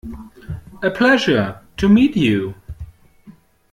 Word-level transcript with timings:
A 0.81 0.89
pleasure 0.89 1.61
to 1.77 1.87
meet 1.87 2.17
you. 2.17 2.55